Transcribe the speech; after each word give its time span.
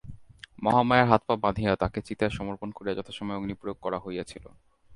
মহামায়ার 0.63 1.09
হাতপা 1.11 1.35
বাঁধিয়া 1.35 1.71
তাহাকে 1.75 1.99
চিতায় 2.07 2.33
সমর্পণ 2.37 2.69
করিয়া 2.71 2.97
যথাসময়ে 2.97 3.37
অগ্নিপ্রয়োগ 3.37 3.77
করা 3.81 3.97
হইয়াছিল। 3.99 4.45